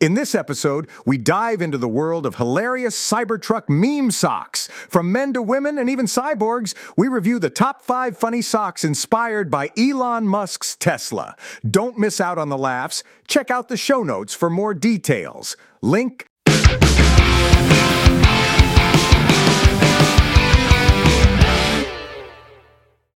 [0.00, 4.68] In this episode, we dive into the world of hilarious Cybertruck meme socks.
[4.88, 9.50] From men to women and even cyborgs, we review the top five funny socks inspired
[9.50, 11.34] by Elon Musk's Tesla.
[11.68, 13.02] Don't miss out on the laughs.
[13.26, 15.56] Check out the show notes for more details.
[15.80, 16.26] Link